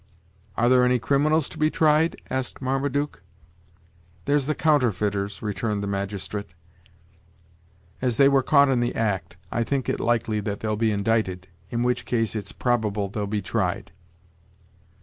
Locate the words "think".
9.63-9.87